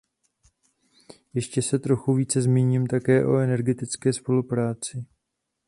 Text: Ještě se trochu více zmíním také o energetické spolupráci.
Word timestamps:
Ještě 1.33 1.61
se 1.61 1.79
trochu 1.79 2.13
více 2.13 2.41
zmíním 2.41 2.87
také 2.87 3.25
o 3.25 3.37
energetické 3.37 4.13
spolupráci. 4.13 5.05